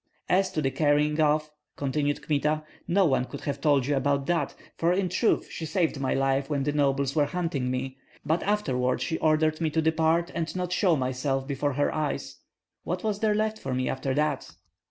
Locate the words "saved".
5.67-5.99